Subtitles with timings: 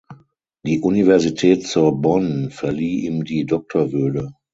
[0.65, 4.33] Die Universität Sorbonne verlieh ihm die Doktorwürde.